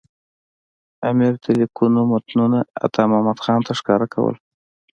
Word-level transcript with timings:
امیر 1.09 1.33
د 1.43 1.45
لیکونو 1.59 2.01
متنونه 2.11 2.59
عطامحمد 2.87 3.37
خان 3.45 3.59
ته 3.67 3.73
ښکاره 3.79 4.07
کول. 4.13 4.35